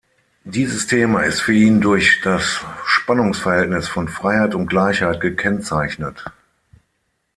Dieses 0.45 0.87
Thema 0.87 1.25
ist 1.25 1.41
für 1.41 1.53
ihn 1.53 1.79
durch 1.79 2.21
das 2.23 2.61
Spannungsverhältnis 2.87 3.87
von 3.87 4.07
Freiheit 4.07 4.55
und 4.55 4.65
Gleichheit 4.65 5.21
gekennzeichnet. 5.21 6.25